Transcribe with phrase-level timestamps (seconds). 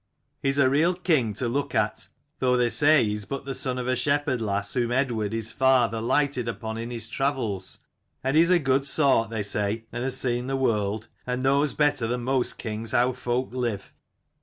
[0.41, 2.07] He's a real king to look at,
[2.39, 5.51] though they say he is but the son of a shepherd lass whom Eadward his
[5.51, 7.77] father lighted upon in his travels.
[8.23, 11.75] And he is a good sort, they say, and has seen the world, and knows
[11.75, 13.93] better than most kings how folk live.